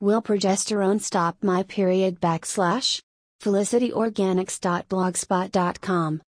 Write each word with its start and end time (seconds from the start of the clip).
Will 0.00 0.22
progesterone 0.22 1.00
stop 1.00 1.36
my 1.42 1.64
period 1.64 2.20
backslash? 2.20 3.02
felicityorganics.blogspot.com. 3.42 6.22